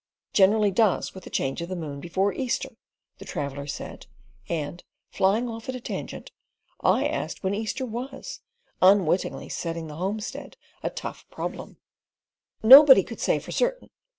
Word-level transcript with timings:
"Generally 0.33 0.71
does 0.71 1.13
with 1.13 1.25
the 1.25 1.29
change 1.29 1.61
of 1.61 1.69
moon 1.69 1.99
before 1.99 2.33
Easter," 2.33 2.75
the 3.19 3.25
traveller 3.25 3.67
said, 3.67 4.07
and, 4.49 4.83
flying 5.11 5.47
off 5.47 5.69
at 5.69 5.75
a 5.75 5.79
tangent, 5.79 6.31
I 6.79 7.05
asked 7.07 7.43
when 7.43 7.53
Easter 7.53 7.85
was, 7.85 8.39
unwittingly 8.81 9.49
setting 9.49 9.85
the 9.85 9.95
homestead 9.97 10.57
a 10.81 10.89
tough 10.89 11.29
problem. 11.29 11.77
Nobody 12.63 13.03
"could 13.03 13.19
say 13.19 13.37
for 13.37 13.51
certain." 13.51 13.91